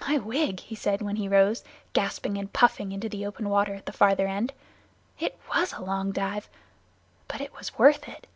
[0.00, 1.62] "My wig!" he said, when he rose,
[1.92, 4.52] gasping and puffing, into open water at the farther end.
[5.20, 6.50] "It was a long dive,
[7.28, 8.26] but it was worth it."